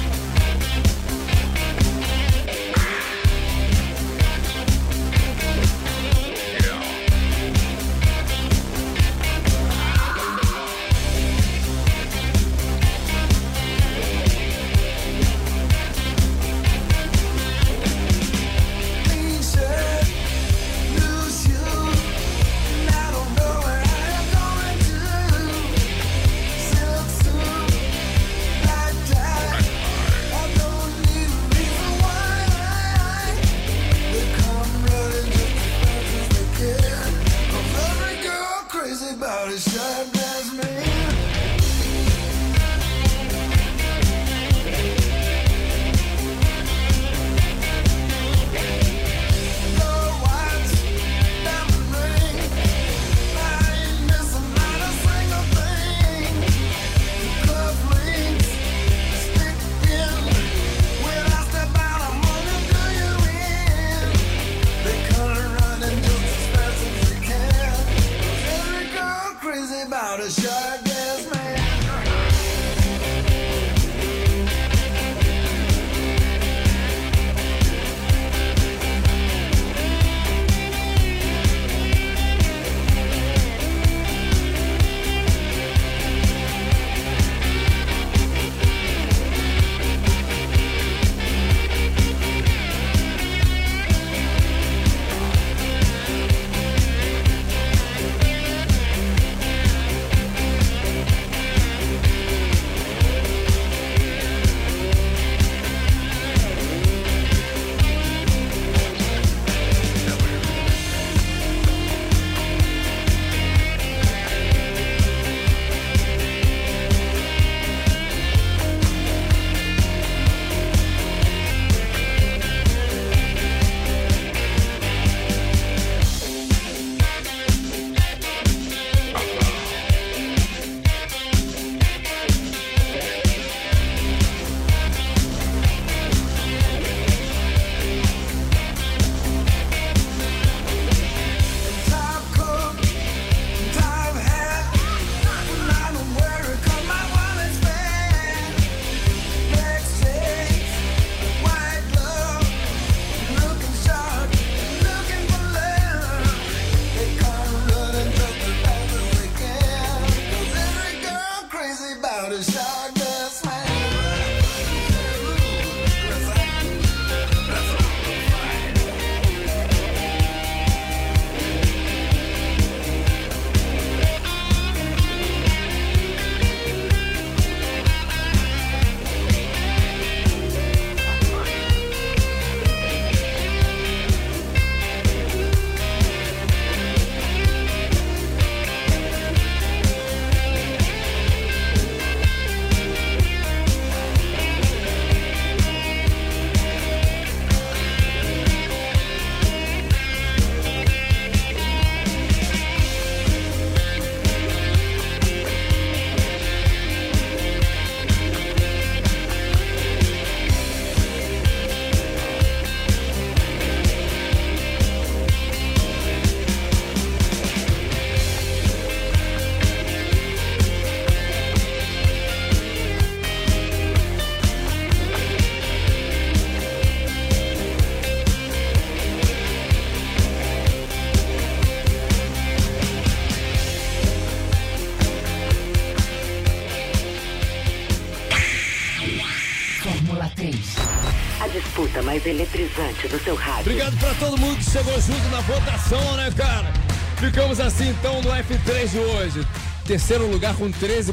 Disputa 241.75 242.03
mais 242.03 242.25
eletrizante 242.25 243.09
do 243.09 243.18
seu 243.18 243.35
rádio. 243.35 243.72
Obrigado 243.72 243.99
pra 243.99 244.14
todo 244.14 244.39
mundo 244.39 244.57
que 244.59 244.70
chegou 244.70 245.01
junto 245.01 245.29
na 245.31 245.41
votação, 245.41 246.16
né, 246.16 246.33
cara? 246.37 246.72
Ficamos 247.18 247.59
assim 247.59 247.89
então 247.89 248.22
no 248.22 248.31
F3 248.31 248.89
de 248.91 248.99
hoje. 248.99 249.47
Terceiro 249.85 250.31
lugar 250.31 250.55
com 250.55 250.70
13%. 250.70 251.12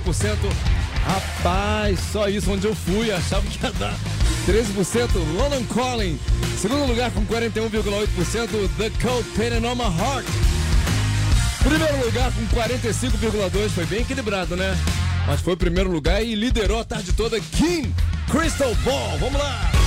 Rapaz, 1.03 1.99
só 2.11 2.29
isso 2.29 2.51
onde 2.51 2.67
eu 2.67 2.75
fui, 2.75 3.11
achava 3.11 3.41
que 3.47 3.63
ia 3.63 3.71
dar 3.71 3.95
13%, 4.47 5.09
London 5.35 5.63
Calling. 5.73 6.19
Segundo 6.59 6.85
lugar 6.85 7.09
com 7.09 7.25
41,8%, 7.25 8.69
The 8.77 8.91
Cold 9.01 9.27
Pain 9.35 9.59
My 9.59 9.99
Heart. 9.99 10.27
Primeiro 11.63 12.05
lugar 12.05 12.31
com 12.31 12.45
45,2%, 12.55 13.69
foi 13.69 13.85
bem 13.85 14.01
equilibrado, 14.01 14.55
né? 14.55 14.77
Mas 15.25 15.41
foi 15.41 15.55
primeiro 15.55 15.91
lugar 15.91 16.23
e 16.23 16.35
liderou 16.35 16.79
a 16.79 16.83
tarde 16.83 17.13
toda 17.13 17.39
Kim 17.39 17.93
Crystal 18.29 18.73
Ball. 18.83 19.17
Vamos 19.17 19.39
lá! 19.39 19.80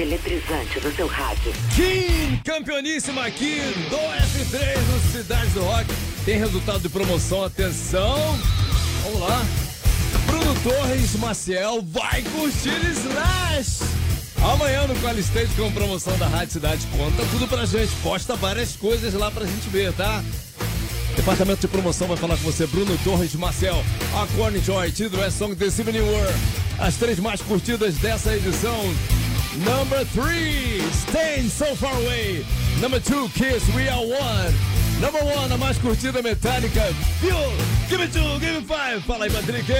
Eletrizante 0.00 0.80
do 0.80 0.94
seu 0.94 1.06
rádio. 1.06 1.52
Kim, 1.74 2.36
campeoníssima 2.44 3.24
aqui 3.24 3.60
do 3.90 3.96
F3 3.96 4.78
no 4.92 5.12
Cidade 5.12 5.50
do 5.50 5.62
Rock. 5.62 5.86
Tem 6.24 6.38
resultado 6.38 6.80
de 6.80 6.88
promoção, 6.88 7.44
atenção. 7.44 8.38
Vamos 9.04 9.20
lá. 9.20 9.46
Bruno 10.26 10.54
Torres 10.62 11.14
Maciel 11.16 11.82
vai 11.82 12.22
curtir 12.22 12.78
Slash. 12.92 13.82
Amanhã 14.42 14.86
no 14.86 14.94
Qual 15.00 15.18
Stage 15.18 15.52
com 15.56 15.72
promoção 15.72 16.16
da 16.18 16.28
Rádio 16.28 16.52
Cidade. 16.52 16.86
Conta 16.96 17.24
tudo 17.30 17.48
pra 17.48 17.66
gente. 17.66 17.92
Posta 18.02 18.36
várias 18.36 18.76
coisas 18.76 19.14
lá 19.14 19.30
pra 19.30 19.44
gente 19.44 19.68
ver, 19.68 19.92
tá? 19.94 20.22
Departamento 21.16 21.62
de 21.62 21.68
promoção 21.68 22.06
vai 22.06 22.16
falar 22.16 22.36
com 22.36 22.44
você, 22.44 22.64
Bruno 22.68 22.96
Torres 23.02 23.34
Marcel, 23.34 23.84
a 24.14 24.26
Corny 24.36 24.60
Joy, 24.60 24.92
título 24.92 25.20
é 25.20 25.30
Song 25.30 25.56
The 25.56 25.68
Symphony 25.68 26.00
War. 26.00 26.32
As 26.78 26.94
três 26.94 27.18
mais 27.18 27.42
curtidas 27.42 27.96
dessa 27.96 28.36
edição. 28.36 28.94
Number 29.56 30.04
3, 30.14 30.82
Stand 30.92 31.48
So 31.50 31.74
Far 31.76 31.94
Away. 31.96 32.44
Number 32.80 33.00
2, 33.00 33.28
Kiss, 33.30 33.64
We 33.74 33.88
Are 33.88 33.98
One. 34.04 34.54
Number 35.00 35.22
1, 35.24 35.54
a 35.54 35.56
mais 35.56 35.78
curtida 35.78 36.20
metálica, 36.22 36.82
Feel, 37.20 37.52
Give 37.88 37.98
Me 37.98 38.08
Two, 38.08 38.40
Give 38.40 38.60
Me 38.60 38.66
Five. 38.66 39.00
Fala 39.06 39.24
aí, 39.24 39.30
Patrick. 39.30 39.72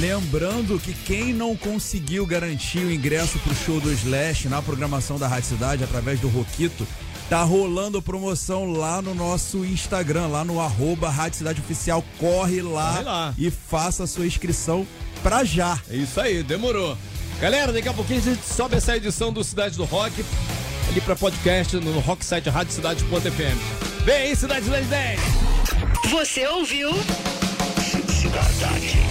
Lembrando 0.00 0.78
que 0.78 0.92
quem 0.92 1.32
não 1.32 1.56
conseguiu 1.56 2.26
garantir 2.26 2.78
o 2.80 2.92
ingresso 2.92 3.38
pro 3.40 3.54
show 3.54 3.80
do 3.80 3.90
Slash 3.92 4.48
na 4.48 4.60
programação 4.60 5.18
da 5.18 5.28
Rádio 5.28 5.50
Cidade 5.50 5.84
através 5.84 6.18
do 6.20 6.28
Roquito, 6.28 6.86
tá 7.28 7.42
rolando 7.44 8.02
promoção 8.02 8.64
lá 8.72 9.00
no 9.00 9.14
nosso 9.14 9.64
Instagram, 9.64 10.26
lá 10.26 10.44
no 10.44 10.60
arroba 10.60 11.08
Rádio 11.10 11.38
Cidade 11.38 11.60
Oficial. 11.60 12.04
Corre 12.18 12.60
lá, 12.60 12.92
Corre 12.92 13.04
lá. 13.04 13.34
e 13.38 13.50
faça 13.50 14.02
a 14.04 14.06
sua 14.06 14.26
inscrição 14.26 14.86
pra 15.22 15.44
já. 15.44 15.78
É 15.88 15.94
isso 15.96 16.20
aí, 16.20 16.42
demorou. 16.42 16.96
Galera, 17.40 17.72
daqui 17.72 17.88
a 17.88 17.94
pouquinho 17.94 18.18
a 18.20 18.22
gente 18.22 18.46
sobe 18.46 18.76
essa 18.76 18.94
edição 18.94 19.32
do 19.32 19.42
Cidade 19.42 19.74
do 19.74 19.84
Rock 19.84 20.12
ali 20.90 21.00
para 21.00 21.16
podcast 21.16 21.74
no 21.76 21.98
Rock 22.00 22.22
Site 22.22 22.50
Rádio 22.50 22.74
Cidade.fm. 22.74 24.04
Vem 24.04 24.14
aí, 24.14 24.36
Cidade 24.36 24.68
1010! 24.68 25.20
Você 26.10 26.46
ouviu? 26.46 26.90
Cidade. 28.08 29.09